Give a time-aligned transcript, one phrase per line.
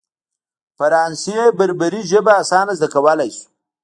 [0.77, 3.45] فرانسې بربري ژبه اسانه زده کولای شو.